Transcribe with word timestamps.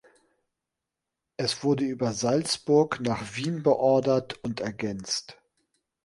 Es 1.37 1.63
wurde 1.63 1.83
über 1.85 2.11
Salzburg 2.11 3.01
nach 3.01 3.35
Wien 3.37 3.61
beordert 3.61 4.43
und 4.43 4.59
ergänzt. 4.59 5.37